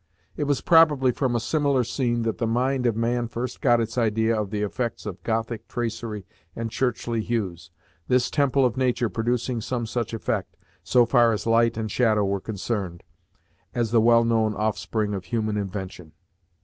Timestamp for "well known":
14.01-14.55